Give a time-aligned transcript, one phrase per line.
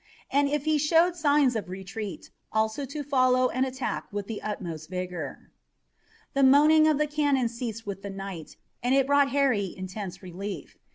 [0.31, 4.89] And if he showed signs of retreat, also to follow and attack with the utmost
[4.89, 5.51] vigor.
[6.33, 10.75] The moaning of the cannon ceased with the night, and it brought Harry intense relief.